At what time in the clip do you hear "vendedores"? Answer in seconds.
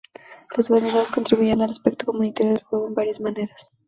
0.71-1.11